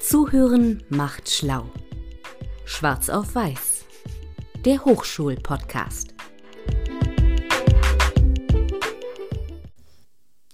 [0.00, 1.70] Zuhören macht schlau.
[2.64, 3.84] Schwarz auf Weiß.
[4.64, 6.14] Der Hochschul-Podcast.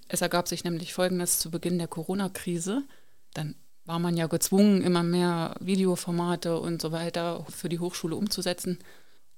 [0.08, 2.84] Es ergab sich nämlich Folgendes zu Beginn der Corona-Krise.
[3.34, 3.54] Dann
[3.84, 8.78] war man ja gezwungen, immer mehr Videoformate und so weiter für die Hochschule umzusetzen.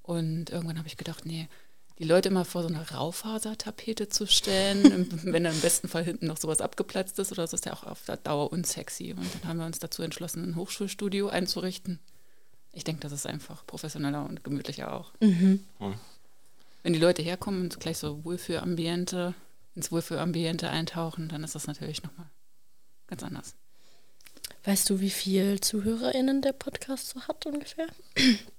[0.03, 1.49] Und irgendwann habe ich gedacht, nee,
[1.99, 6.27] die Leute immer vor so einer Raufasertapete zu stellen, wenn dann im besten Fall hinten
[6.27, 9.13] noch sowas abgeplatzt ist, oder das ist ja auch auf der Dauer unsexy.
[9.13, 11.99] Und dann haben wir uns dazu entschlossen, ein Hochschulstudio einzurichten.
[12.73, 15.13] Ich denke, das ist einfach professioneller und gemütlicher auch.
[15.21, 15.61] Mhm.
[16.83, 19.35] Wenn die Leute herkommen und gleich so Wohlfühlambiente,
[19.75, 22.27] ins Wohlfühlambiente eintauchen, dann ist das natürlich nochmal
[23.07, 23.55] ganz anders.
[24.65, 27.87] Weißt du, wie viel ZuhörerInnen der Podcast so hat ungefähr?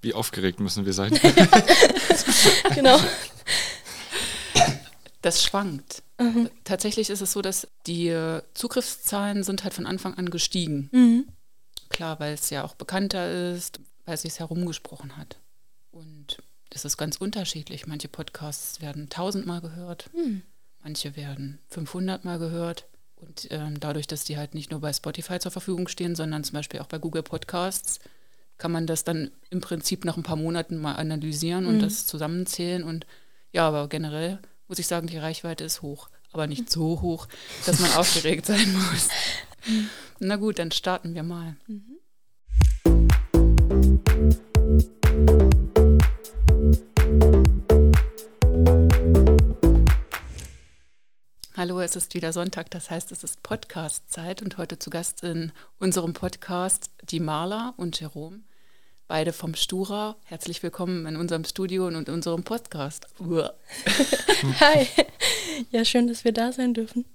[0.01, 1.13] Wie aufgeregt müssen wir sein?
[2.75, 2.97] genau.
[5.27, 6.03] Das schwankt.
[6.21, 6.49] Mhm.
[6.63, 10.87] Tatsächlich ist es so, dass die äh, Zugriffszahlen sind halt von Anfang an gestiegen.
[10.93, 11.27] Mhm.
[11.89, 15.35] Klar, weil es ja auch bekannter ist, weil es sich herumgesprochen hat.
[15.91, 16.37] Und
[16.69, 17.87] das ist ganz unterschiedlich.
[17.87, 20.43] Manche Podcasts werden tausendmal gehört, mhm.
[20.81, 22.85] manche werden 500 Mal gehört.
[23.17, 26.53] Und ähm, dadurch, dass die halt nicht nur bei Spotify zur Verfügung stehen, sondern zum
[26.53, 27.99] Beispiel auch bei Google Podcasts,
[28.57, 31.81] kann man das dann im Prinzip nach ein paar Monaten mal analysieren und mhm.
[31.81, 32.85] das zusammenzählen.
[32.85, 33.05] Und
[33.51, 37.27] ja, aber generell muss ich sagen, die Reichweite ist hoch, aber nicht so hoch,
[37.65, 39.09] dass man aufgeregt sein muss.
[40.19, 41.55] Na gut, dann starten wir mal.
[41.67, 41.97] Mhm.
[51.55, 55.51] Hallo, es ist wieder Sonntag, das heißt, es ist Podcast-Zeit und heute zu Gast in
[55.79, 58.41] unserem Podcast die Marla und Jerome,
[59.07, 60.17] beide vom Stura.
[60.25, 63.07] Herzlich willkommen in unserem Studio und in unserem Podcast.
[64.59, 64.87] Hi,
[65.71, 67.05] ja, schön, dass wir da sein dürfen.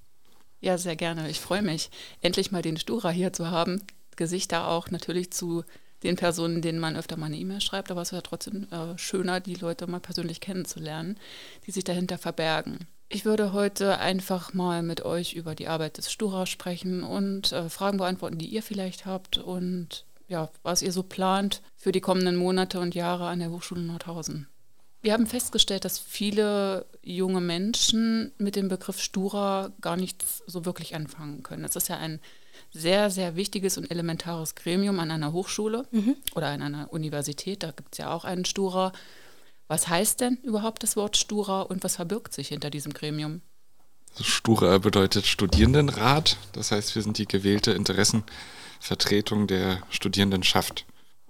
[0.61, 1.29] Ja, sehr gerne.
[1.29, 3.83] Ich freue mich, endlich mal den Stura hier zu haben.
[4.17, 5.65] Gesichter auch natürlich zu
[6.03, 9.41] den Personen, denen man öfter mal eine E-Mail schreibt, aber es wäre trotzdem äh, schöner,
[9.41, 11.19] die Leute mal persönlich kennenzulernen,
[11.67, 12.87] die sich dahinter verbergen.
[13.09, 17.69] Ich würde heute einfach mal mit euch über die Arbeit des Stura sprechen und äh,
[17.69, 22.37] Fragen beantworten, die ihr vielleicht habt und ja, was ihr so plant für die kommenden
[22.37, 24.49] Monate und Jahre an der Hochschule Nordhausen.
[25.03, 30.95] Wir haben festgestellt, dass viele junge Menschen mit dem Begriff Stura gar nichts so wirklich
[30.95, 31.65] anfangen können.
[31.65, 32.21] Es ist ja ein
[32.71, 36.17] sehr, sehr wichtiges und elementares Gremium an einer Hochschule mhm.
[36.35, 37.63] oder an einer Universität.
[37.63, 38.93] Da gibt es ja auch einen Stura.
[39.69, 43.43] Was heißt denn überhaupt das Wort Stura und was verbirgt sich hinter diesem Gremium?
[44.21, 46.37] Stura bedeutet Studierendenrat.
[46.53, 47.73] Das heißt, wir sind die gewählte
[48.83, 50.85] Interessenvertretung der Studierendenschaft.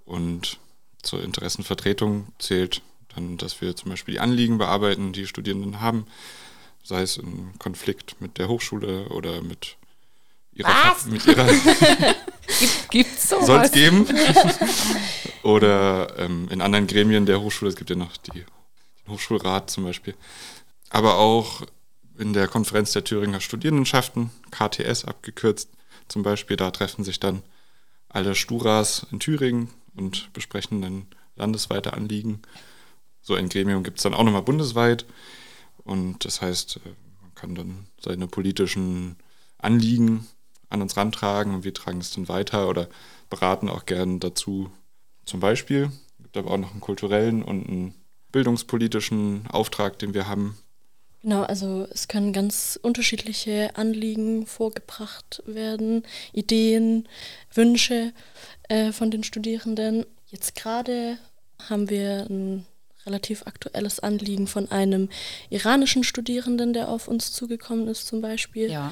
[0.05, 0.57] Und
[1.03, 2.81] zur Interessenvertretung zählt
[3.13, 6.07] dann, dass wir zum Beispiel die Anliegen bearbeiten, die Studierenden haben,
[6.83, 9.77] sei es im Konflikt mit der Hochschule oder mit
[10.53, 11.05] ihrer, Was?
[11.05, 11.45] mit ihrer
[12.59, 13.45] Gibt, gibt's sowas?
[13.45, 14.07] Soll es geben.
[15.43, 18.45] Oder ähm, in anderen Gremien der Hochschule, es gibt ja noch die, den
[19.07, 20.13] Hochschulrat zum Beispiel.
[20.89, 21.61] Aber auch
[22.17, 25.69] in der Konferenz der Thüringer Studierendenschaften, KTS abgekürzt
[26.13, 27.41] zum Beispiel, da treffen sich dann
[28.07, 32.43] alle Sturas in Thüringen und besprechen dann landesweite Anliegen.
[33.23, 35.07] So ein Gremium gibt es dann auch nochmal bundesweit.
[35.77, 39.15] Und das heißt, äh, man kann dann seine politischen
[39.57, 40.27] Anliegen
[40.69, 42.89] an uns rantragen und wir tragen es dann weiter oder
[43.31, 44.71] beraten auch gern dazu.
[45.25, 45.91] Zum Beispiel
[46.21, 47.95] gibt aber auch noch einen kulturellen und einen
[48.31, 50.59] bildungspolitischen Auftrag, den wir haben.
[51.23, 56.03] Genau, also es können ganz unterschiedliche Anliegen vorgebracht werden,
[56.33, 57.07] Ideen,
[57.53, 58.11] Wünsche
[58.67, 60.05] äh, von den Studierenden.
[60.27, 61.17] Jetzt gerade
[61.69, 62.65] haben wir ein
[63.05, 65.07] relativ aktuelles Anliegen von einem
[65.49, 68.69] iranischen Studierenden, der auf uns zugekommen ist zum Beispiel.
[68.69, 68.91] Ja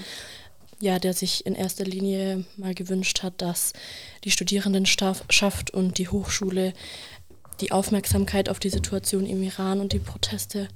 [0.81, 3.73] ja, der sich in erster Linie mal gewünscht hat, dass
[4.23, 6.73] die Studierendenschaft und die Hochschule
[7.59, 10.69] die Aufmerksamkeit auf die Situation im Iran und die Proteste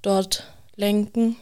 [0.00, 0.46] dort
[0.76, 1.36] lenken.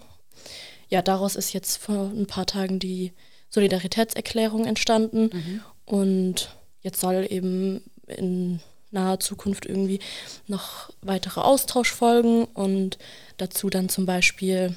[0.89, 3.13] Ja, daraus ist jetzt vor ein paar Tagen die
[3.49, 5.61] Solidaritätserklärung entstanden mhm.
[5.85, 8.61] und jetzt soll eben in
[8.91, 10.01] naher Zukunft irgendwie
[10.47, 12.99] noch weitere Austausch folgen und
[13.37, 14.77] dazu dann zum Beispiel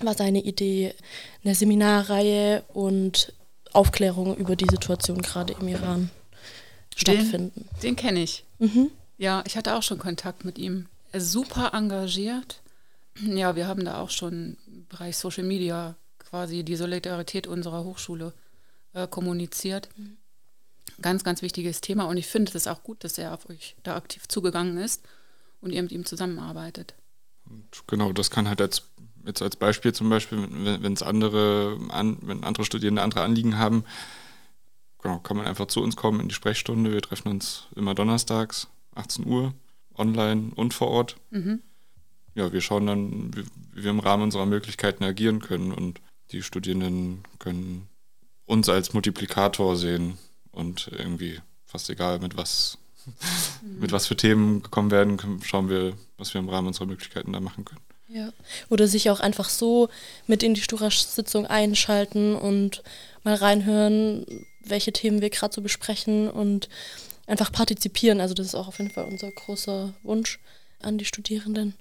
[0.00, 0.94] war seine Idee,
[1.44, 3.32] eine Seminarreihe und
[3.72, 6.10] Aufklärung über die Situation gerade im Iran
[6.96, 7.68] stattfinden.
[7.74, 8.44] Den, den kenne ich.
[8.58, 8.90] Mhm.
[9.18, 10.86] Ja, ich hatte auch schon Kontakt mit ihm.
[11.12, 12.60] Er ist super engagiert.
[13.20, 18.32] Ja, wir haben da auch schon im Bereich Social Media quasi die Solidarität unserer Hochschule
[18.92, 19.88] äh, kommuniziert.
[19.96, 20.16] Mhm.
[21.00, 23.96] Ganz, ganz wichtiges Thema und ich finde es auch gut, dass er auf euch da
[23.96, 25.02] aktiv zugegangen ist
[25.60, 26.94] und ihr mit ihm zusammenarbeitet.
[27.46, 28.82] Und genau, das kann halt als
[29.26, 30.46] jetzt als Beispiel zum Beispiel,
[30.82, 33.84] wenn es andere, an, wenn andere Studierende andere Anliegen haben,
[35.02, 36.92] genau, kann man einfach zu uns kommen in die Sprechstunde.
[36.92, 39.54] Wir treffen uns immer donnerstags, 18 Uhr,
[39.96, 41.16] online und vor Ort.
[41.30, 41.62] Mhm.
[42.34, 46.00] Ja, wir schauen dann, wie, wie wir im Rahmen unserer Möglichkeiten agieren können und
[46.32, 47.88] die Studierenden können
[48.46, 50.18] uns als Multiplikator sehen
[50.50, 52.78] und irgendwie fast egal, mit was,
[53.62, 57.40] mit was für Themen gekommen werden, schauen wir, was wir im Rahmen unserer Möglichkeiten da
[57.40, 57.80] machen können.
[58.08, 58.32] Ja.
[58.68, 59.88] Oder sich auch einfach so
[60.26, 62.82] mit in die Stura-Sitzung einschalten und
[63.24, 64.26] mal reinhören,
[64.64, 66.68] welche Themen wir gerade so besprechen und
[67.26, 68.20] einfach partizipieren.
[68.20, 70.38] Also das ist auch auf jeden Fall unser großer Wunsch
[70.80, 71.74] an die Studierenden.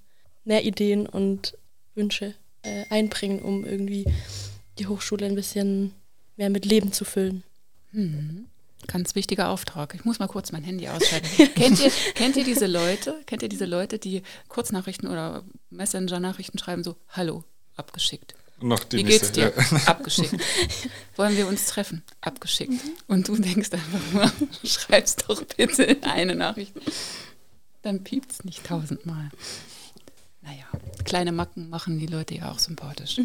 [0.46, 1.58] Mehr Ideen und
[1.96, 4.06] Wünsche äh, einbringen, um irgendwie
[4.80, 5.94] die Hochschule ein bisschen
[6.38, 7.44] mehr mit Leben zu füllen.
[7.92, 8.48] Mhm.
[8.88, 9.96] Ganz wichtiger Auftrag.
[9.96, 11.28] Ich muss mal kurz mein Handy ausschalten.
[11.56, 13.22] kennt, ihr, kennt ihr diese Leute?
[13.26, 17.44] Kennt ihr diese Leute, die Kurznachrichten oder Messenger-Nachrichten schreiben, so Hallo,
[17.76, 18.36] abgeschickt.
[18.60, 19.78] Noch die Wie nächste, geht's dir?
[19.78, 19.84] Ja.
[19.88, 20.36] Abgeschickt.
[21.18, 22.04] Wollen wir uns treffen?
[22.22, 22.82] Abgeschickt.
[23.08, 24.32] Und du denkst einfach nur,
[24.64, 26.74] schreibst doch bitte eine Nachricht.
[27.82, 29.30] Dann piept's nicht tausendmal.
[30.44, 30.66] Naja,
[31.06, 33.20] kleine Macken machen die Leute ja auch sympathisch.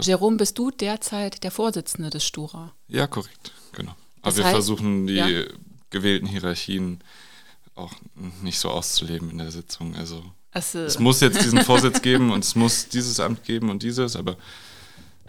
[0.00, 2.72] Jerome, bist du derzeit der Vorsitzende des Stura?
[2.88, 3.92] ja, korrekt, genau.
[4.22, 5.44] Aber Das wir heißt- versuchen die ja.
[5.90, 7.00] gewählten Hierarchien
[7.74, 7.92] auch
[8.42, 9.94] nicht so auszuleben in der Sitzung.
[9.96, 10.24] Also
[10.54, 14.14] Also, es muss jetzt diesen Vorsitz geben und es muss dieses Amt geben und dieses,
[14.14, 14.36] aber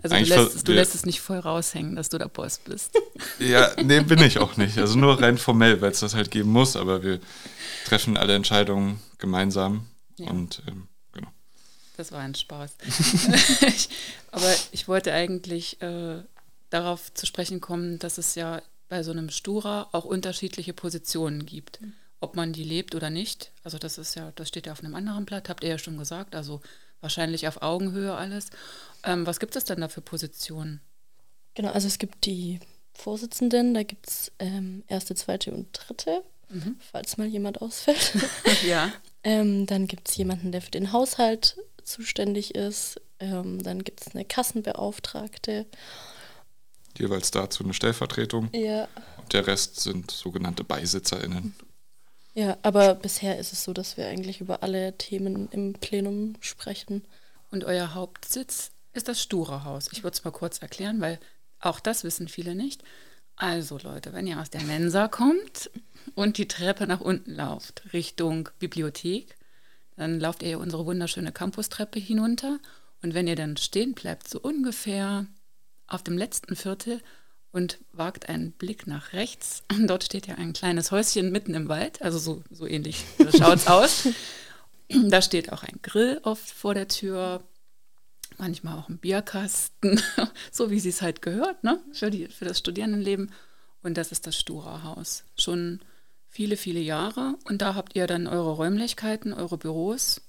[0.03, 2.91] also du, eigentlich lässt, du lässt es nicht voll raushängen, dass du der Boss bist.
[3.39, 4.77] Ja, nee, bin ich auch nicht.
[4.77, 7.19] Also nur rein formell, weil es das halt geben muss, aber wir
[7.85, 9.87] treffen alle Entscheidungen gemeinsam
[10.17, 10.29] Ja.
[10.29, 11.29] und ähm, genau.
[11.97, 12.75] Das war ein Spaß.
[13.67, 13.89] ich,
[14.31, 16.21] aber ich wollte eigentlich äh,
[16.69, 21.79] darauf zu sprechen kommen, dass es ja bei so einem Stura auch unterschiedliche Positionen gibt.
[22.21, 23.51] Ob man die lebt oder nicht.
[23.63, 25.97] Also das ist ja, das steht ja auf einem anderen Blatt, habt ihr ja schon
[25.97, 26.35] gesagt.
[26.35, 26.61] Also
[27.01, 28.49] wahrscheinlich auf Augenhöhe alles.
[29.03, 30.81] Ähm, was gibt es denn da für Positionen?
[31.53, 32.59] Genau, also es gibt die
[32.93, 36.77] Vorsitzenden, da gibt es ähm, erste, zweite und dritte, Mhm.
[36.91, 38.13] falls mal jemand ausfällt.
[38.67, 38.91] ja.
[39.23, 43.01] Ähm, dann gibt es jemanden, der für den Haushalt zuständig ist.
[43.19, 45.65] Ähm, dann gibt es eine Kassenbeauftragte.
[46.97, 48.49] Jeweils dazu eine Stellvertretung.
[48.53, 48.87] Ja.
[49.17, 51.55] Und der Rest sind sogenannte BeisitzerInnen.
[52.37, 57.03] Ja, aber bisher ist es so, dass wir eigentlich über alle Themen im Plenum sprechen.
[57.49, 59.87] Und euer Hauptsitz ist das Stura-Haus.
[59.93, 61.17] Ich würde es mal kurz erklären, weil
[61.61, 62.83] auch das wissen viele nicht.
[63.37, 65.71] Also Leute, wenn ihr aus der Mensa kommt
[66.13, 69.37] und die Treppe nach unten lauft, Richtung Bibliothek,
[69.95, 72.59] dann lauft ihr unsere wunderschöne Campustreppe hinunter.
[73.01, 75.25] Und wenn ihr dann stehen bleibt, so ungefähr
[75.87, 77.01] auf dem letzten Viertel
[77.55, 82.01] und wagt einen Blick nach rechts, dort steht ja ein kleines Häuschen mitten im Wald,
[82.01, 83.05] also so, so ähnlich
[83.37, 84.07] schaut es aus.
[85.09, 87.41] Da steht auch ein Grill oft vor der Tür,
[88.37, 89.99] manchmal auch ein Bierkasten,
[90.51, 91.79] so wie sie es halt gehört, ne?
[91.91, 93.31] Für, die, für das Studierendenleben.
[93.81, 95.23] Und das ist das Stura-Haus.
[95.39, 95.79] Schon
[96.29, 97.33] viele, viele Jahre.
[97.45, 100.21] Und da habt ihr dann eure Räumlichkeiten, eure Büros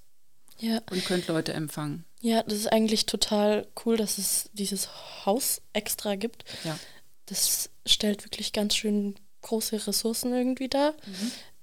[0.58, 2.06] Ja, und könnt Leute empfangen.
[2.22, 4.88] ja, das ist eigentlich total cool, dass es dieses
[5.26, 6.44] Haus extra gibt.
[6.64, 6.78] Ja.
[7.26, 10.94] Das stellt wirklich ganz schön große Ressourcen irgendwie dar.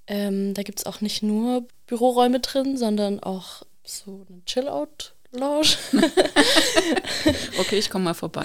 [0.06, 5.76] Ähm, da gibt es auch nicht nur Büroräume drin, sondern auch so eine Chill-Out-Lounge.
[7.58, 8.44] Okay, ich komme mal vorbei.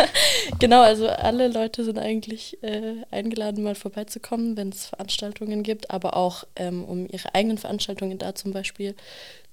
[0.58, 6.16] genau, also alle Leute sind eigentlich äh, eingeladen, mal vorbeizukommen, wenn es Veranstaltungen gibt, aber
[6.16, 8.94] auch um, um ihre eigenen Veranstaltungen da zum Beispiel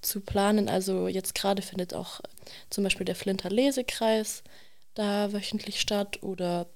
[0.01, 0.69] zu planen.
[0.69, 2.21] Also jetzt gerade findet auch
[2.69, 4.43] zum Beispiel der Flinter Lesekreis
[4.93, 6.67] da wöchentlich statt oder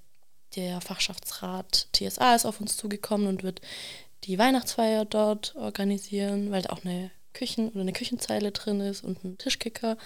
[0.55, 3.62] der Fachschaftsrat TSA ist auf uns zugekommen und wird
[4.24, 9.24] die Weihnachtsfeier dort organisieren, weil da auch eine Küchen- oder eine Küchenzeile drin ist und
[9.24, 9.97] ein Tischkicker.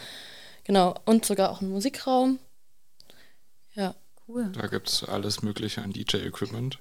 [0.63, 2.39] Genau, und sogar auch ein Musikraum.
[3.73, 3.95] Ja,
[4.29, 4.51] Cool.
[4.53, 6.77] Da gibt es alles Mögliche an DJ-Equipment,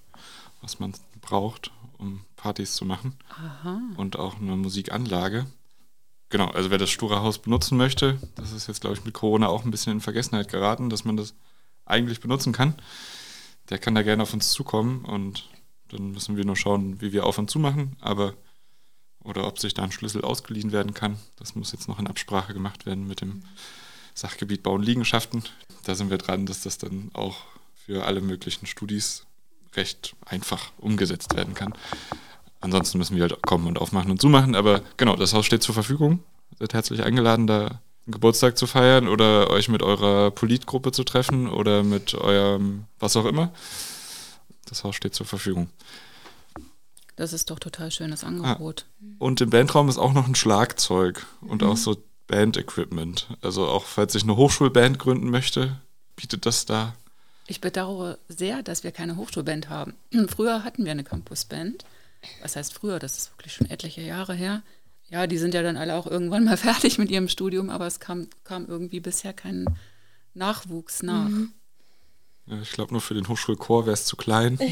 [0.61, 3.15] was man braucht, um Partys zu machen.
[3.31, 3.81] Aha.
[3.97, 5.47] Und auch eine Musikanlage.
[6.29, 9.65] Genau, also wer das Stura-Haus benutzen möchte, das ist jetzt, glaube ich, mit Corona auch
[9.65, 11.33] ein bisschen in Vergessenheit geraten, dass man das
[11.87, 12.75] eigentlich benutzen kann.
[13.71, 15.49] Der kann da gerne auf uns zukommen und
[15.89, 18.35] dann müssen wir nur schauen, wie wir auf und zu machen, aber
[19.25, 21.19] oder ob sich da ein Schlüssel ausgeliehen werden kann.
[21.37, 23.43] Das muss jetzt noch in Absprache gemacht werden mit dem
[24.15, 25.43] Sachgebiet Bau und Liegenschaften.
[25.85, 27.37] Da sind wir dran, dass das dann auch
[27.75, 29.27] für alle möglichen Studis
[29.75, 31.75] recht einfach umgesetzt werden kann.
[32.61, 34.55] Ansonsten müssen wir halt kommen und aufmachen und zumachen.
[34.55, 36.21] Aber genau, das Haus steht zur Verfügung.
[36.59, 37.81] Seid herzlich eingeladen, da
[38.11, 43.27] Geburtstag zu feiern oder euch mit eurer Politgruppe zu treffen oder mit eurem was auch
[43.27, 43.53] immer.
[44.67, 45.69] das Haus steht zur Verfügung.
[47.17, 48.87] Das ist doch total schönes Angebot.
[49.19, 51.97] Und im Bandraum ist auch noch ein Schlagzeug und auch so
[52.29, 53.27] Band-Equipment.
[53.43, 55.81] Also auch falls ich eine Hochschulband gründen möchte,
[56.15, 56.95] bietet das da.
[57.49, 59.95] Ich bedauere sehr, dass wir keine Hochschulband haben.
[60.29, 61.85] Früher hatten wir eine Campusband.
[62.43, 62.99] Was heißt früher?
[62.99, 64.63] Das ist wirklich schon etliche Jahre her.
[65.11, 68.01] Ja, die sind ja dann alle auch irgendwann mal fertig mit ihrem Studium, aber es
[68.01, 69.65] kam, kam irgendwie bisher kein
[70.35, 71.31] Nachwuchs nach.
[72.47, 74.59] Ja, ich glaube, nur für den Hochschulchor wäre es zu klein.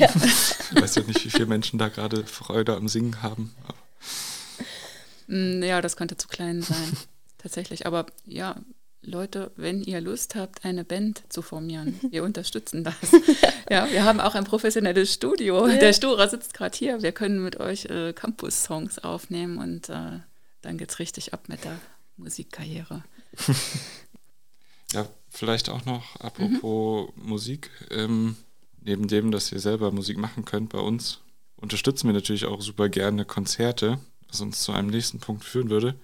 [0.74, 3.54] Ich weiß ja nicht, wie viele Menschen da gerade Freude am Singen haben.
[3.64, 3.74] Aber
[5.28, 6.96] Mm, Ja, das könnte zu klein sein,
[7.38, 7.86] tatsächlich.
[7.86, 8.56] Aber ja,
[9.06, 12.94] Leute, wenn ihr Lust habt, eine Band zu formieren, wir unterstützen das.
[13.68, 15.66] Ja, wir haben auch ein professionelles Studio.
[15.66, 17.02] Der Stura sitzt gerade hier.
[17.02, 20.20] Wir können mit euch äh, Campus-Songs aufnehmen und äh,
[20.62, 21.76] dann geht's richtig ab mit der
[22.16, 23.02] Musikkarriere.
[24.92, 27.70] Ja, vielleicht auch noch apropos Musik.
[27.90, 28.36] Ähm,
[28.80, 31.20] neben dem, dass ihr selber Musik machen könnt bei uns,
[31.56, 33.98] unterstützen wir natürlich auch super gerne Konzerte,
[34.28, 35.98] was uns zu einem nächsten Punkt führen würde.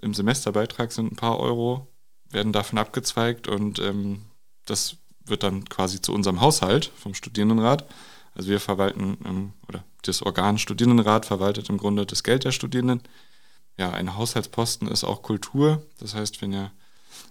[0.00, 1.88] Im Semesterbeitrag sind ein paar Euro,
[2.30, 4.22] werden davon abgezweigt und ähm,
[4.64, 7.86] das wird dann quasi zu unserem Haushalt vom Studierendenrat.
[8.34, 13.02] Also wir verwalten, ähm, oder das Organ Studierendenrat verwaltet im Grunde das Geld der Studierenden.
[13.76, 15.82] Ja, ein Haushaltsposten ist auch Kultur.
[15.98, 16.70] Das heißt, wenn ihr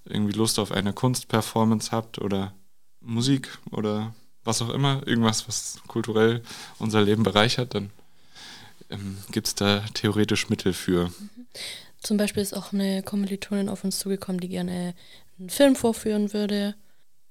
[0.05, 2.53] irgendwie Lust auf eine Kunstperformance habt oder
[3.01, 4.13] Musik oder
[4.43, 6.41] was auch immer, irgendwas, was kulturell
[6.79, 7.91] unser Leben bereichert, dann
[8.89, 11.11] ähm, gibt es da theoretisch Mittel für.
[12.01, 14.93] Zum Beispiel ist auch eine Kommilitonin auf uns zugekommen, die gerne
[15.39, 16.75] einen Film vorführen würde,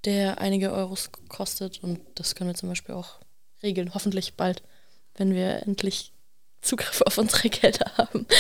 [0.05, 1.83] der einige Euros kostet.
[1.83, 3.21] Und das können wir zum Beispiel auch
[3.63, 4.63] regeln, hoffentlich bald,
[5.15, 6.13] wenn wir endlich
[6.63, 8.27] Zugriff auf unsere Gelder haben.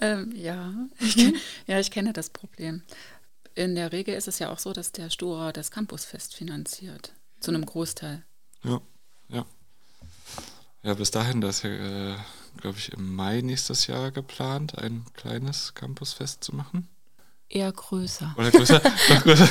[0.00, 1.36] Ähm, ja, ich, kenn-
[1.66, 2.82] ja, ich kenne das Problem.
[3.54, 7.12] In der Regel ist es ja auch so, dass der Stura das Campusfest finanziert.
[7.40, 8.22] Zu einem Großteil.
[8.64, 8.80] Ja,
[9.28, 9.46] ja.
[10.84, 12.16] Ja, bis dahin, das ist ja, äh,
[12.60, 16.88] glaube ich, im Mai nächstes Jahr geplant, ein kleines Campusfest zu machen.
[17.48, 18.34] Eher größer.
[18.38, 18.82] Oder größer?
[19.08, 19.48] noch größer.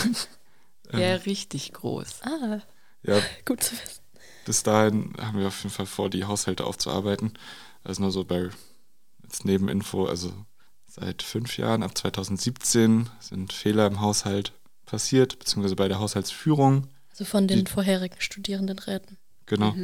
[0.91, 2.21] Eher richtig groß.
[2.23, 2.59] Ah,
[3.03, 3.99] Ja, gut zu wissen.
[4.45, 7.33] bis dahin haben wir auf jeden Fall vor, die Haushalte aufzuarbeiten.
[7.83, 8.49] Also nur so bei
[9.23, 10.31] jetzt Nebeninfo, also
[10.87, 14.53] seit fünf Jahren, ab 2017, sind Fehler im Haushalt
[14.85, 16.87] passiert, beziehungsweise bei der Haushaltsführung.
[17.09, 19.17] Also von den Die- vorherigen Studierendenräten.
[19.47, 19.75] Genau.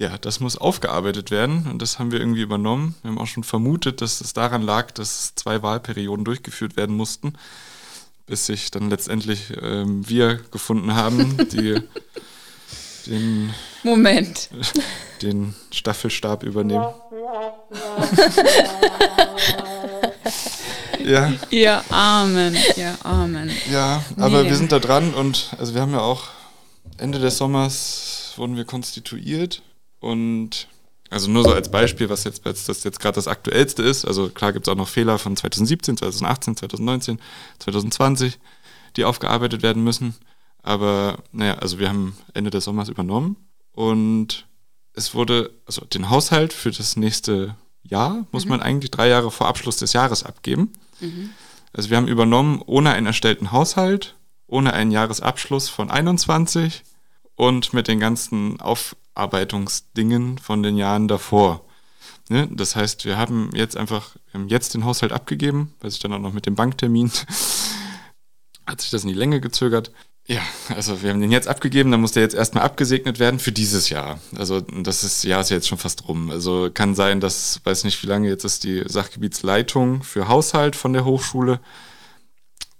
[0.00, 2.94] Ja, das muss aufgearbeitet werden und das haben wir irgendwie übernommen.
[3.02, 7.32] Wir haben auch schon vermutet, dass es daran lag, dass zwei Wahlperioden durchgeführt werden mussten,
[8.26, 11.82] bis sich dann letztendlich ähm, wir gefunden haben, die
[13.06, 13.52] den,
[13.82, 14.50] Moment.
[15.22, 16.86] den Staffelstab übernehmen.
[21.04, 23.50] ja, Ihr Armen, ihr Armen.
[23.72, 24.50] ja, aber Nee.
[24.50, 26.24] wir sind da dran und also wir haben ja auch
[26.98, 29.62] Ende des Sommers wurden wir konstituiert
[30.00, 30.68] und
[31.10, 34.04] also nur so als Beispiel, was jetzt, was das jetzt gerade das aktuellste ist.
[34.04, 37.18] Also klar gibt es auch noch Fehler von 2017, 2018, 2019,
[37.60, 38.38] 2020,
[38.96, 40.14] die aufgearbeitet werden müssen.
[40.62, 43.36] Aber naja, also wir haben Ende des Sommers übernommen
[43.72, 44.46] und
[44.92, 49.46] es wurde, also den Haushalt für das nächste Jahr muss man eigentlich drei Jahre vor
[49.48, 50.72] Abschluss des Jahres abgeben.
[51.72, 56.82] Also wir haben übernommen ohne einen erstellten Haushalt, ohne einen Jahresabschluss von 21
[57.36, 58.60] und mit den ganzen
[59.18, 61.64] Aufarbeitungsdingen von den Jahren davor.
[62.28, 62.48] Ne?
[62.52, 66.20] Das heißt, wir haben jetzt einfach, haben jetzt den Haushalt abgegeben, weil sich dann auch
[66.20, 67.10] noch mit dem Banktermin
[68.66, 69.90] hat sich das in die Länge gezögert.
[70.26, 73.50] Ja, also wir haben den jetzt abgegeben, dann muss der jetzt erstmal abgesegnet werden für
[73.50, 74.20] dieses Jahr.
[74.36, 76.30] Also das ist, Jahr ist ja jetzt schon fast rum.
[76.30, 80.92] Also kann sein, dass, weiß nicht wie lange jetzt ist die Sachgebietsleitung für Haushalt von
[80.92, 81.60] der Hochschule.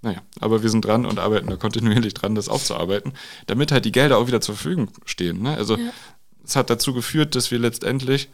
[0.02, 3.14] Naja, aber wir sind dran und arbeiten da kontinuierlich dran, das aufzuarbeiten,
[3.47, 5.42] damit halt die Gelder auch wieder zur Verfügung stehen.
[5.42, 5.57] Ne?
[5.57, 5.90] Also Ja.
[6.48, 8.30] Es hat dazu geführt, dass wir letztendlich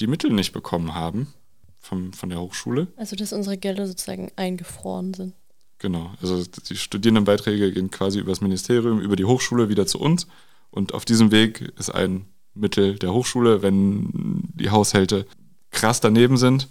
[0.00, 1.32] die Mittel nicht bekommen haben
[1.78, 2.88] vom, von der Hochschule.
[2.96, 5.34] Also dass unsere Gelder sozusagen eingefroren sind.
[5.78, 10.26] Genau, also die Studierendenbeiträge gehen quasi über das Ministerium, über die Hochschule wieder zu uns.
[10.70, 15.26] Und auf diesem Weg ist ein Mittel der Hochschule, wenn die Haushalte
[15.70, 16.68] krass daneben sind,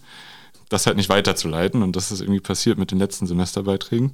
[0.70, 1.84] das halt nicht weiterzuleiten.
[1.84, 4.14] Und das ist irgendwie passiert mit den letzten Semesterbeiträgen.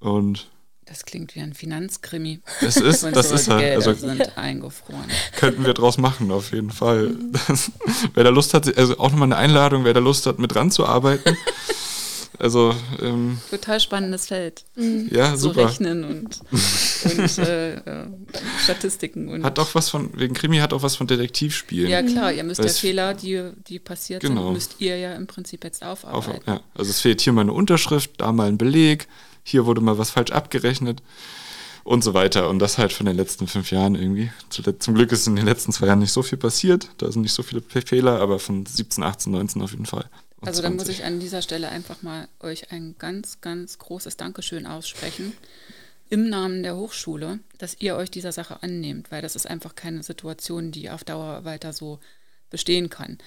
[0.00, 0.48] Und
[0.88, 2.40] Das klingt wie ein Finanzkrimi.
[2.60, 5.04] das ist, das ist halt, Gelder also sind eingefroren.
[5.36, 7.14] könnten wir draus machen, auf jeden Fall.
[7.48, 7.72] Das,
[8.14, 11.36] wer da Lust hat, also auch nochmal eine Einladung, wer da Lust hat, mit ranzuarbeiten.
[12.38, 14.66] Also, ähm, Total spannendes Feld.
[15.10, 15.68] ja, So super.
[15.68, 18.06] Rechnen und, und äh, äh,
[18.62, 19.28] Statistiken.
[19.28, 21.88] Und Hat auch was von, wegen Krimi hat auch was von Detektivspielen.
[21.90, 24.44] ja klar, ihr müsst ja Fehler, die, die passiert Genau.
[24.44, 26.44] sind, müsst ihr ja im Prinzip jetzt Auf, aufarbeiten.
[26.46, 26.60] ja.
[26.74, 29.08] Also es fehlt hier mal eine Unterschrift, da mal ein Beleg,
[29.46, 31.02] hier wurde mal was falsch abgerechnet.
[31.84, 32.48] und so weiter.
[32.48, 34.32] Und das halt von den letzten fünf Jahren irgendwie.
[34.50, 36.90] Zum Glück ist in den letzten zwei Jahren nicht so viel passiert.
[36.98, 40.10] Da sind nicht so viele Fehler, aber von 17, 18, 19 auf jeden Fall.
[40.40, 44.66] Also da muss ich an dieser Stelle einfach mal euch ein ganz, ganz großes Dankeschön
[44.66, 45.32] aussprechen
[46.08, 50.02] im Namen der Hochschule, dass ihr euch dieser Sache annehmt, weil das ist einfach keine
[50.02, 52.00] Situation, die auf Dauer weiter so
[52.50, 53.18] bestehen kann.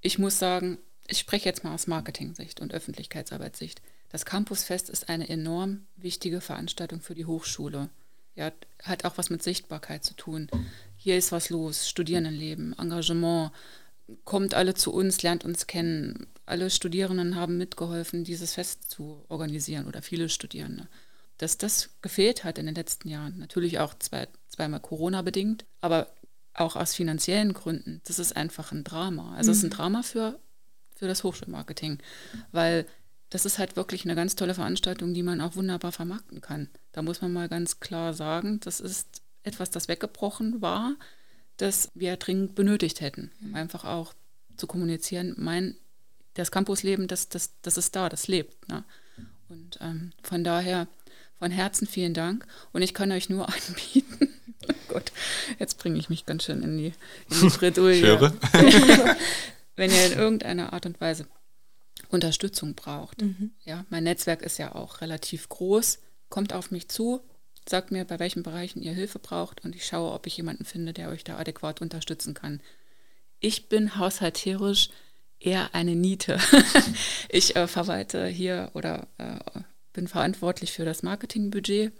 [0.00, 3.80] Ich muss sagen, ich spreche jetzt mal aus Marketing-Sicht und Öffentlichkeitsarbeitssicht.
[4.10, 7.90] Das Campusfest ist eine enorm wichtige Veranstaltung für die Hochschule.
[8.34, 10.48] Ja, hat auch was mit Sichtbarkeit zu tun.
[10.96, 13.50] Hier ist was los, Studierendenleben, Engagement,
[14.24, 16.26] kommt alle zu uns, lernt uns kennen.
[16.46, 20.88] Alle Studierenden haben mitgeholfen, dieses Fest zu organisieren oder viele Studierende.
[21.36, 26.08] Dass das gefehlt hat in den letzten Jahren, natürlich auch zwei, zweimal Corona bedingt, aber
[26.54, 29.34] auch aus finanziellen Gründen, das ist einfach ein Drama.
[29.36, 29.60] Also es mhm.
[29.60, 29.78] ist ein mhm.
[29.78, 30.40] Drama für,
[30.96, 31.98] für das Hochschulmarketing,
[32.50, 32.86] weil
[33.30, 36.68] das ist halt wirklich eine ganz tolle Veranstaltung, die man auch wunderbar vermarkten kann.
[36.92, 40.96] Da muss man mal ganz klar sagen, das ist etwas, das weggebrochen war,
[41.58, 44.14] das wir dringend benötigt hätten, um einfach auch
[44.56, 45.76] zu kommunizieren, mein,
[46.34, 48.68] das Campusleben, das, das, das ist da, das lebt.
[48.68, 48.84] Ne?
[49.48, 50.88] Und ähm, von daher
[51.38, 54.34] von Herzen vielen Dank und ich kann euch nur anbieten.
[54.68, 55.12] oh Gott,
[55.58, 56.94] jetzt bringe ich mich ganz schön in die,
[57.30, 58.32] in die Bredouille.
[59.76, 61.26] Wenn ihr in irgendeiner Art und Weise
[62.08, 63.22] Unterstützung braucht.
[63.22, 63.52] Mhm.
[63.64, 66.00] Ja, mein Netzwerk ist ja auch relativ groß.
[66.28, 67.20] Kommt auf mich zu,
[67.68, 70.92] sagt mir, bei welchen Bereichen ihr Hilfe braucht und ich schaue, ob ich jemanden finde,
[70.92, 72.60] der euch da adäquat unterstützen kann.
[73.40, 74.90] Ich bin haushalterisch
[75.40, 76.38] eher eine Niete.
[77.28, 79.60] ich äh, verwalte hier oder äh,
[79.92, 81.92] bin verantwortlich für das Marketingbudget.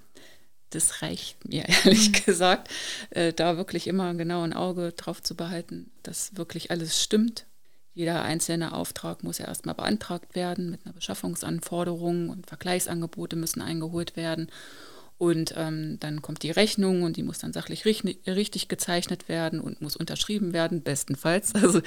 [0.70, 2.24] Das reicht mir ehrlich mhm.
[2.24, 2.68] gesagt,
[3.10, 7.46] äh, da wirklich immer genau ein Auge drauf zu behalten, dass wirklich alles stimmt.
[7.98, 14.14] Jeder einzelne Auftrag muss ja erstmal beantragt werden mit einer Beschaffungsanforderung und Vergleichsangebote müssen eingeholt
[14.14, 14.52] werden.
[15.18, 19.58] Und ähm, dann kommt die Rechnung und die muss dann sachlich richtig, richtig, gezeichnet werden
[19.58, 21.54] und muss unterschrieben werden, bestenfalls.
[21.60, 21.80] Also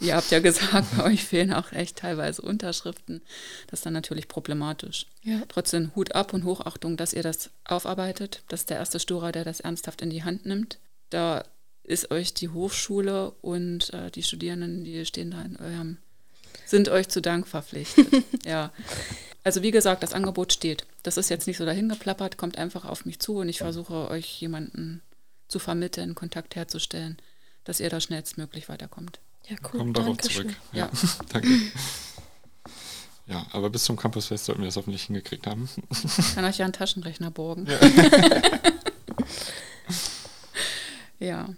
[0.00, 3.22] ihr habt ja gesagt, bei euch fehlen auch echt teilweise Unterschriften.
[3.66, 5.06] Das ist dann natürlich problematisch.
[5.24, 5.42] Ja.
[5.48, 8.44] Trotzdem Hut ab und Hochachtung, dass ihr das aufarbeitet.
[8.46, 10.78] Das ist der erste Stura, der das ernsthaft in die Hand nimmt.
[11.10, 11.42] Da
[11.86, 15.98] ist euch die Hochschule und äh, die Studierenden, die stehen da in eurem,
[16.64, 18.08] sind euch zu Dank verpflichtet.
[18.44, 18.72] ja.
[19.44, 20.86] Also wie gesagt, das Angebot steht.
[21.04, 24.40] Das ist jetzt nicht so dahingeplappert, kommt einfach auf mich zu und ich versuche euch
[24.40, 25.02] jemanden
[25.46, 27.18] zu vermitteln, Kontakt herzustellen,
[27.62, 29.20] dass ihr da schnellstmöglich weiterkommt.
[29.48, 29.78] Ja, cool.
[29.78, 30.52] Kommen darauf zurück.
[30.72, 31.08] Ja, ja.
[31.32, 31.48] danke.
[33.26, 35.68] Ja, aber bis zum Campusfest sollten wir das hoffentlich hingekriegt haben.
[35.90, 37.66] Ich kann euch ja einen Taschenrechner borgen.
[37.66, 37.78] Ja.
[41.26, 41.48] ja.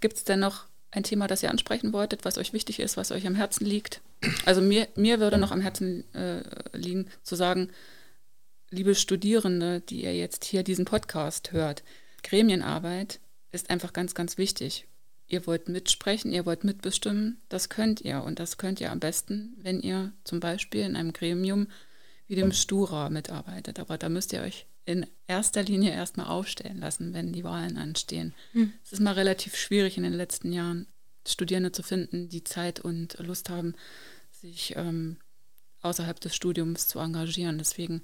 [0.00, 3.12] Gibt es denn noch ein Thema, das ihr ansprechen wolltet, was euch wichtig ist, was
[3.12, 4.00] euch am Herzen liegt?
[4.46, 7.70] Also mir, mir würde noch am Herzen äh, liegen, zu sagen,
[8.70, 11.82] liebe Studierende, die ihr jetzt hier diesen Podcast hört,
[12.22, 13.20] Gremienarbeit
[13.52, 14.86] ist einfach ganz, ganz wichtig.
[15.26, 18.22] Ihr wollt mitsprechen, ihr wollt mitbestimmen, das könnt ihr.
[18.22, 21.68] Und das könnt ihr am besten, wenn ihr zum Beispiel in einem Gremium
[22.26, 23.78] wie dem Stura mitarbeitet.
[23.78, 28.34] Aber da müsst ihr euch in erster Linie erstmal aufstellen lassen, wenn die Wahlen anstehen.
[28.52, 28.72] Hm.
[28.82, 30.86] Es ist mal relativ schwierig in den letzten Jahren,
[31.26, 33.74] Studierende zu finden, die Zeit und Lust haben,
[34.30, 35.18] sich ähm,
[35.82, 37.58] außerhalb des Studiums zu engagieren.
[37.58, 38.00] Deswegen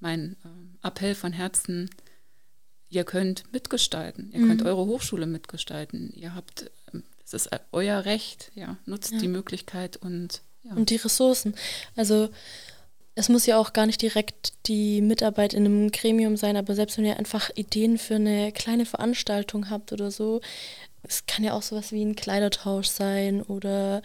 [0.00, 1.88] mein ähm, Appell von Herzen,
[2.88, 4.48] ihr könnt mitgestalten, ihr mhm.
[4.48, 9.18] könnt eure Hochschule mitgestalten, ihr habt, ähm, es ist euer Recht, ja, nutzt ja.
[9.18, 10.72] die Möglichkeit und ja.
[10.72, 11.54] Und die Ressourcen.
[11.94, 12.30] Also
[13.14, 16.98] es muss ja auch gar nicht direkt die Mitarbeit in einem Gremium sein, aber selbst
[16.98, 20.40] wenn ihr einfach Ideen für eine kleine Veranstaltung habt oder so,
[21.02, 24.02] es kann ja auch sowas wie ein Kleidertausch sein oder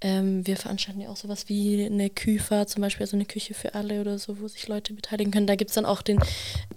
[0.00, 3.74] ähm, wir veranstalten ja auch sowas wie eine Küfer, zum Beispiel also eine Küche für
[3.74, 5.46] alle oder so, wo sich Leute beteiligen können.
[5.46, 6.18] Da gibt es dann auch den,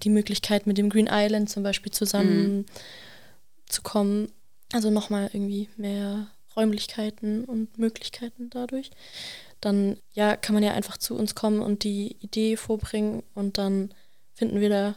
[0.03, 2.65] die Möglichkeit, mit dem Green Island zum Beispiel zusammen mhm.
[3.67, 4.31] zu kommen.
[4.71, 8.91] Also nochmal irgendwie mehr Räumlichkeiten und Möglichkeiten dadurch
[9.61, 13.93] dann ja, kann man ja einfach zu uns kommen und die Idee vorbringen und dann
[14.33, 14.95] finden wir da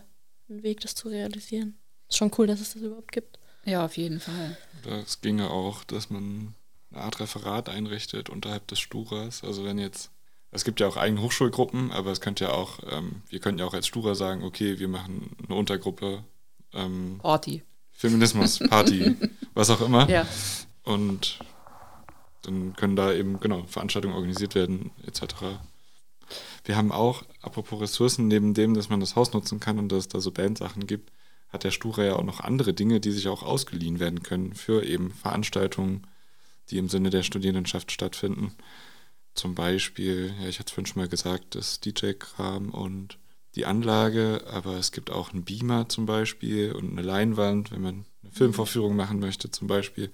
[0.48, 1.78] einen Weg, das zu realisieren.
[2.08, 3.38] Ist schon cool, dass es das überhaupt gibt.
[3.64, 4.56] Ja, auf jeden Fall.
[4.84, 6.54] Das ginge auch, dass man
[6.90, 9.44] eine Art Referat einrichtet unterhalb des Sturas.
[9.44, 10.10] Also wenn jetzt,
[10.50, 13.66] es gibt ja auch eigene Hochschulgruppen, aber es könnte ja auch, ähm, wir könnten ja
[13.66, 16.24] auch als Stura sagen, okay, wir machen eine Untergruppe.
[16.72, 17.62] Ähm, Party.
[17.92, 19.16] Feminismus, Party,
[19.54, 20.08] was auch immer.
[20.08, 20.26] Ja.
[20.82, 21.38] Und
[22.42, 25.34] dann können da eben genau Veranstaltungen organisiert werden etc.
[26.64, 30.00] Wir haben auch, apropos Ressourcen, neben dem, dass man das Haus nutzen kann und dass
[30.00, 31.12] es da so Bandsachen gibt,
[31.48, 34.84] hat der Stura ja auch noch andere Dinge, die sich auch ausgeliehen werden können für
[34.84, 36.06] eben Veranstaltungen,
[36.70, 38.54] die im Sinne der Studierendenschaft stattfinden.
[39.34, 43.18] Zum Beispiel, ja, ich hatte es vorhin schon mal gesagt, das DJ-Kram und
[43.54, 48.06] die Anlage, aber es gibt auch einen Beamer zum Beispiel und eine Leinwand, wenn man
[48.22, 50.10] eine Filmvorführung machen möchte zum Beispiel.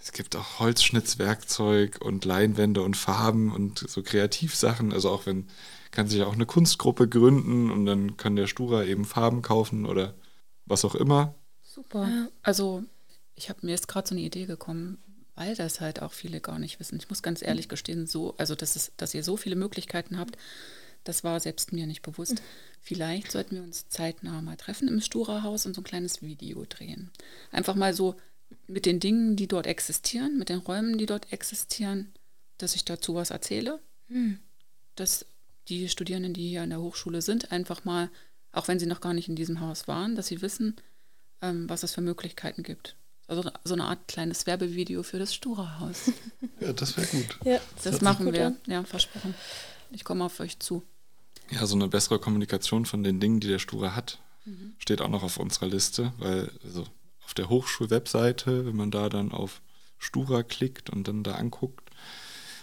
[0.00, 4.92] Es gibt auch Holzschnitzwerkzeug und Leinwände und Farben und so Kreativsachen.
[4.92, 5.48] Also auch wenn,
[5.90, 10.14] kann sich auch eine Kunstgruppe gründen und dann kann der Stura eben Farben kaufen oder
[10.64, 11.34] was auch immer.
[11.62, 12.28] Super.
[12.42, 12.84] Also
[13.34, 14.98] ich habe mir jetzt gerade so eine Idee gekommen,
[15.34, 16.98] weil das halt auch viele gar nicht wissen.
[16.98, 20.36] Ich muss ganz ehrlich gestehen, so, also dass, es, dass ihr so viele Möglichkeiten habt,
[21.04, 22.34] das war selbst mir nicht bewusst.
[22.34, 22.44] Mhm.
[22.80, 27.10] Vielleicht sollten wir uns zeitnah mal treffen im Stura-Haus und so ein kleines Video drehen.
[27.52, 28.16] Einfach mal so
[28.66, 32.12] mit den Dingen, die dort existieren, mit den Räumen, die dort existieren,
[32.58, 33.80] dass ich dazu was erzähle.
[34.08, 34.38] Mhm.
[34.94, 35.26] Dass
[35.68, 38.10] die Studierenden, die hier an der Hochschule sind, einfach mal,
[38.52, 40.76] auch wenn sie noch gar nicht in diesem Haus waren, dass sie wissen,
[41.42, 42.96] ähm, was es für Möglichkeiten gibt.
[43.26, 46.12] Also so eine Art kleines Werbevideo für das Stura-Haus.
[46.60, 47.38] Ja, das wäre gut.
[47.44, 48.48] Ja, das, das machen wir.
[48.48, 48.56] An.
[48.66, 49.32] Ja, versprochen.
[49.92, 50.82] Ich komme auf euch zu.
[51.50, 54.74] Ja, so eine bessere Kommunikation von den Dingen, die der Stura hat, mhm.
[54.78, 56.84] steht auch noch auf unserer Liste, weil also
[57.28, 59.60] auf der Hochschulwebseite, wenn man da dann auf
[59.98, 61.90] Stura klickt und dann da anguckt,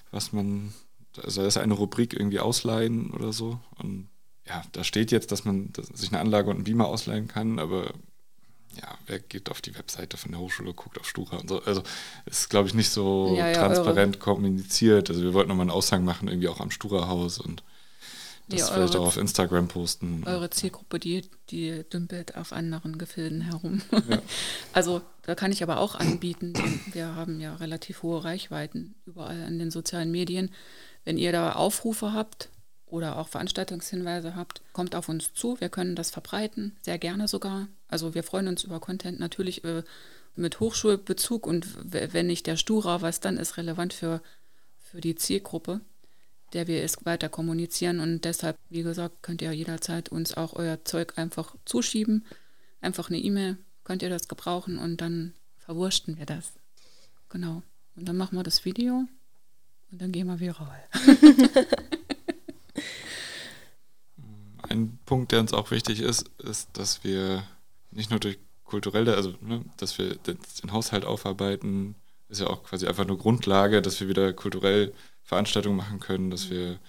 [0.10, 0.74] was man,
[1.22, 4.10] also da ist eine Rubrik irgendwie ausleihen oder so und
[4.48, 7.94] ja, da steht jetzt, dass man sich eine Anlage und einen Beamer ausleihen kann, aber
[8.76, 11.62] ja, wer geht auf die Webseite von der Hochschule, guckt auf Stura und so.
[11.62, 11.84] Also
[12.26, 14.24] ist, glaube ich, nicht so ja, ja, transparent eure.
[14.24, 15.10] kommuniziert.
[15.10, 17.64] Also wir wollten nochmal einen Aushang machen, irgendwie auch am Stura-Haus und
[18.48, 20.24] das ja, vielleicht auch auf Instagram posten.
[20.26, 23.82] Eure Zielgruppe, die, die dümpelt auf anderen Gefilden herum.
[23.92, 24.22] Ja.
[24.74, 26.54] Also da kann ich aber auch anbieten,
[26.92, 30.52] wir haben ja relativ hohe Reichweiten überall in den sozialen Medien.
[31.06, 32.50] Wenn ihr da Aufrufe habt
[32.86, 35.60] oder auch Veranstaltungshinweise habt, kommt auf uns zu.
[35.60, 37.68] Wir können das verbreiten, sehr gerne sogar.
[37.88, 39.84] Also wir freuen uns über Content natürlich äh,
[40.36, 44.22] mit Hochschulbezug und wenn nicht der Stura, was dann ist relevant für,
[44.80, 45.80] für die Zielgruppe
[46.54, 48.00] der wir es weiter kommunizieren.
[48.00, 52.26] Und deshalb, wie gesagt, könnt ihr jederzeit uns auch euer Zeug einfach zuschieben.
[52.82, 56.54] Einfach eine E-Mail, könnt ihr das gebrauchen und dann verwurschten wir das.
[57.30, 57.64] Genau.
[57.96, 59.06] Und dann machen wir das Video
[59.92, 60.84] und dann gehen wir viral.
[64.70, 67.44] Ein Punkt, der uns auch wichtig ist, ist, dass wir
[67.92, 70.38] nicht nur durch kulturelle, also ne, dass wir den
[70.72, 71.96] Haushalt aufarbeiten,
[72.30, 74.94] ist ja auch quasi einfach nur Grundlage, dass wir wieder kulturell
[75.26, 76.80] Veranstaltungen machen können, dass wir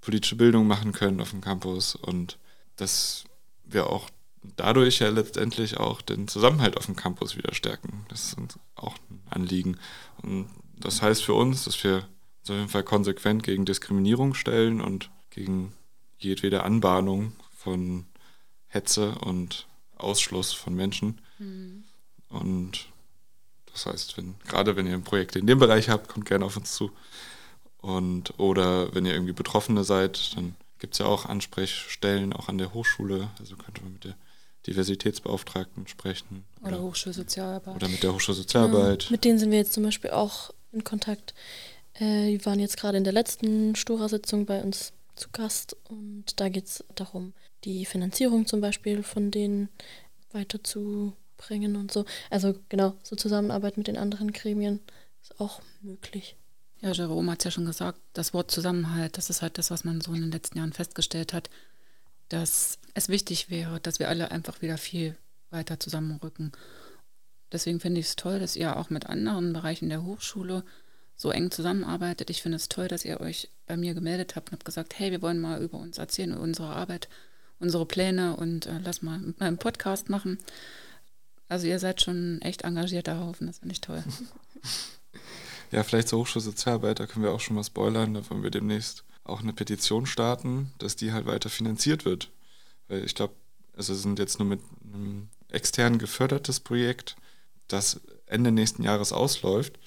[0.00, 2.38] politische Bildung machen können auf dem Campus und
[2.76, 3.24] dass
[3.64, 4.10] wir auch
[4.56, 8.04] dadurch ja letztendlich auch den Zusammenhalt auf dem Campus wieder stärken.
[8.08, 9.78] Das ist uns auch ein Anliegen.
[10.22, 12.06] Und das heißt für uns, dass wir
[12.40, 15.72] uns auf jeden Fall konsequent gegen Diskriminierung stellen und gegen
[16.18, 18.06] jedwede Anbahnung von
[18.66, 21.20] Hetze und Ausschluss von Menschen.
[21.38, 21.84] Mhm.
[22.28, 22.88] Und
[23.72, 26.56] das heißt, wenn, gerade wenn ihr ein Projekt in dem Bereich habt, kommt gerne auf
[26.56, 26.90] uns zu.
[27.84, 32.56] Und, oder wenn ihr irgendwie Betroffene seid, dann gibt es ja auch Ansprechstellen, auch an
[32.56, 33.28] der Hochschule.
[33.38, 34.16] Also könnte man mit der
[34.66, 36.44] Diversitätsbeauftragten sprechen.
[36.62, 37.76] Oder, oder Hochschulsozialarbeit.
[37.76, 39.00] Oder mit der Hochschulsozialarbeit.
[39.00, 39.10] Genau.
[39.10, 41.34] Mit denen sind wir jetzt zum Beispiel auch in Kontakt.
[41.92, 46.48] Äh, die waren jetzt gerade in der letzten Stura-Sitzung bei uns zu Gast und da
[46.48, 49.68] geht es darum, die Finanzierung zum Beispiel von denen
[50.32, 52.06] weiterzubringen und so.
[52.30, 54.80] Also genau, so Zusammenarbeit mit den anderen Gremien
[55.22, 56.34] ist auch möglich.
[56.84, 59.84] Ja, Jerome hat es ja schon gesagt, das Wort Zusammenhalt, das ist halt das, was
[59.84, 61.48] man so in den letzten Jahren festgestellt hat,
[62.28, 65.16] dass es wichtig wäre, dass wir alle einfach wieder viel
[65.48, 66.52] weiter zusammenrücken.
[67.50, 70.62] Deswegen finde ich es toll, dass ihr auch mit anderen Bereichen der Hochschule
[71.16, 72.28] so eng zusammenarbeitet.
[72.28, 75.10] Ich finde es toll, dass ihr euch bei mir gemeldet habt und habt gesagt, hey,
[75.10, 77.08] wir wollen mal über uns erzählen, über unsere Arbeit,
[77.60, 80.36] unsere Pläne und äh, lass mal einen Podcast machen.
[81.48, 84.04] Also ihr seid schon echt engagierter Haufen, das finde ich toll.
[85.70, 89.04] Ja, vielleicht zur Hochschulsozialarbeit, da können wir auch schon mal spoilern, da wollen wir demnächst
[89.24, 92.30] auch eine Petition starten, dass die halt weiter finanziert wird.
[92.88, 93.34] Weil ich glaube,
[93.76, 97.16] also es sind jetzt nur mit einem extern gefördertes Projekt,
[97.68, 99.78] das Ende nächsten Jahres ausläuft.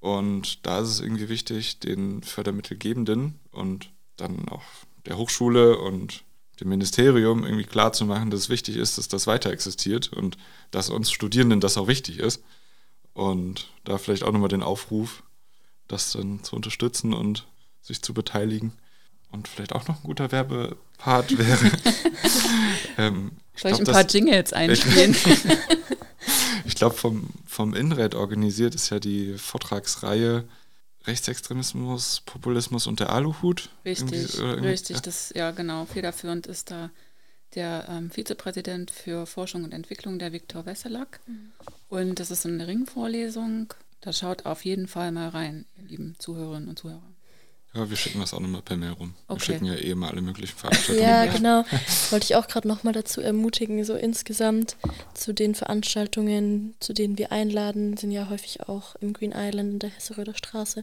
[0.00, 4.62] Und da ist es irgendwie wichtig, den Fördermittelgebenden und dann auch
[5.06, 6.22] der Hochschule und
[6.60, 10.36] dem Ministerium irgendwie klarzumachen, dass es wichtig ist, dass das weiter existiert und
[10.70, 12.42] dass uns Studierenden das auch wichtig ist.
[13.18, 15.24] Und da vielleicht auch nochmal den Aufruf,
[15.88, 17.48] das dann zu unterstützen und
[17.82, 18.74] sich zu beteiligen.
[19.32, 21.72] Und vielleicht auch noch ein guter Werbepart wäre.
[22.96, 25.16] ähm, ich Soll glaub, ich ein paar das, Jingles einspielen?
[26.64, 30.44] ich glaube, vom, vom INRED organisiert ist ja die Vortragsreihe
[31.04, 33.70] Rechtsextremismus, Populismus und der Aluhut.
[33.84, 34.98] Richtig, irgendwie, richtig.
[34.98, 35.02] Ja.
[35.02, 35.86] Das, ja, genau.
[35.86, 36.90] Federführend ist da
[37.56, 41.18] der ähm, Vizepräsident für Forschung und Entwicklung, der Viktor Wesselack.
[41.26, 41.50] Mhm.
[41.88, 43.72] Und das ist eine Ringvorlesung.
[44.00, 47.02] Da schaut auf jeden Fall mal rein, ihr lieben Zuhörerinnen und Zuhörer.
[47.74, 49.14] Ja, wir schicken das auch nochmal per Mail rum.
[49.26, 49.40] Okay.
[49.40, 51.06] Wir schicken ja eh mal alle möglichen Veranstaltungen.
[51.06, 51.64] ja, genau.
[52.10, 54.76] Wollte ich auch gerade nochmal dazu ermutigen, so insgesamt
[55.12, 59.78] zu den Veranstaltungen, zu denen wir einladen, sind ja häufig auch im Green Island in
[59.80, 60.82] der Hesseröder Straße,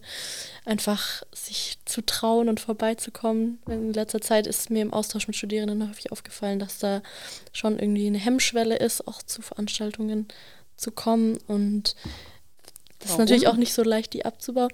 [0.63, 3.59] einfach sich zu trauen und vorbeizukommen.
[3.67, 7.01] In letzter Zeit ist mir im Austausch mit Studierenden häufig aufgefallen, dass da
[7.51, 10.27] schon irgendwie eine Hemmschwelle ist, auch zu Veranstaltungen
[10.77, 11.95] zu kommen und
[12.99, 14.71] das ist natürlich auch nicht so leicht, die abzubauen.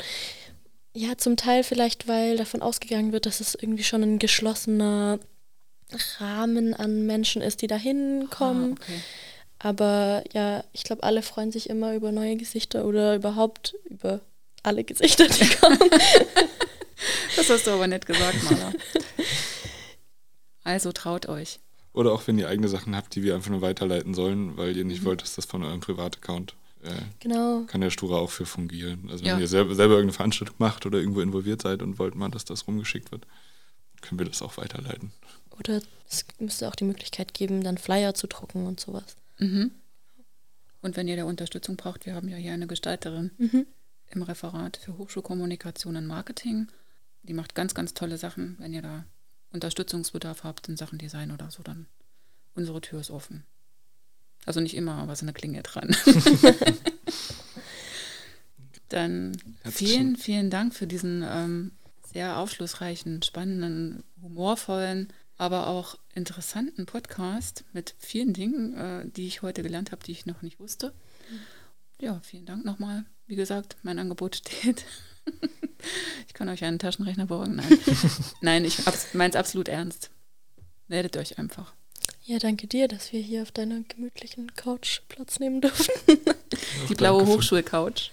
[0.94, 5.20] Ja, zum Teil vielleicht, weil davon ausgegangen wird, dass es irgendwie schon ein geschlossener
[6.20, 8.78] Rahmen an Menschen ist, die da hinkommen.
[8.80, 9.02] Ah, okay.
[9.60, 14.22] Aber ja, ich glaube, alle freuen sich immer über neue Gesichter oder überhaupt über
[14.64, 15.80] alle Gesichter, die kommen.
[17.36, 18.74] das hast du aber nicht gesagt, Mala.
[20.64, 21.60] Also traut euch.
[21.94, 24.86] Oder auch wenn ihr eigene Sachen habt, die wir einfach nur weiterleiten sollen, weil ihr
[24.86, 25.08] nicht mhm.
[25.08, 27.64] wollt, dass das von eurem Privataccount äh, genau.
[27.68, 29.10] kann der Stura auch für fungieren.
[29.10, 29.40] Also wenn ja.
[29.40, 32.68] ihr selber, selber irgendeine Veranstaltung macht oder irgendwo involviert seid und wollt mal, dass das
[32.68, 33.28] rumgeschickt wird,
[34.02, 35.12] können wir das auch weiterleiten.
[35.60, 39.16] Oder es müsste auch die Möglichkeit geben, dann Flyer zu drucken und sowas.
[39.38, 39.72] Mhm.
[40.82, 43.68] Und wenn ihr da Unterstützung braucht, wir haben ja hier eine Gestalterin mhm.
[44.10, 46.68] im Referat für Hochschulkommunikation und Marketing.
[47.24, 48.56] Die macht ganz, ganz tolle Sachen.
[48.58, 49.06] Wenn ihr da
[49.52, 51.88] Unterstützungsbedarf habt in Sachen Design oder so, dann
[52.56, 53.44] unsere Tür ist offen.
[54.46, 55.96] Also nicht immer, aber so eine Klinge dran.
[58.92, 61.72] Dann vielen, vielen Dank für diesen ähm,
[62.12, 69.64] sehr aufschlussreichen, spannenden, humorvollen, aber auch interessanten Podcast mit vielen Dingen, äh, die ich heute
[69.64, 70.94] gelernt habe, die ich noch nicht wusste.
[72.02, 73.06] Ja, vielen Dank nochmal.
[73.28, 74.84] Wie gesagt, mein Angebot steht.
[76.28, 77.56] ich kann euch einen Taschenrechner borgen.
[77.56, 77.80] Nein,
[78.42, 78.80] Nein ich
[79.14, 80.10] meine es absolut ernst.
[80.88, 81.74] Meldet euch einfach.
[82.24, 85.92] Ja, danke dir, dass wir hier auf deiner gemütlichen Couch Platz nehmen dürfen.
[86.90, 88.12] Die blaue Hochschulcouch.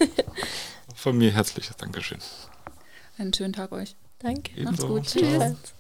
[0.95, 2.19] Von mir herzliches Dankeschön.
[3.19, 3.97] Einen schönen Tag euch.
[4.19, 4.53] Danke.
[4.57, 4.89] Ebenso.
[4.89, 5.23] Macht's gut.
[5.23, 5.75] Tschüss.